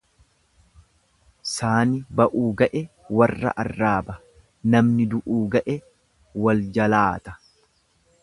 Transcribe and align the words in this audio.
Saani 1.49 1.99
ba'uu 2.21 2.47
ga'e 2.61 2.81
wa 3.19 3.27
arraaba, 3.65 4.17
namni 4.75 5.07
du'uu 5.13 5.39
ga'e 5.57 5.79
wal 6.47 6.65
jalaata. 6.79 7.37